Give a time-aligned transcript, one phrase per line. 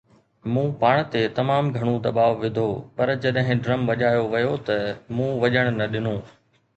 [0.53, 4.75] مون پاڻ تي تمام گهڻو دٻاءُ وڌو، پر جڏهن ڊرم وڄايو ويو ته
[5.15, 6.15] مون وڃڻ نه ڏنو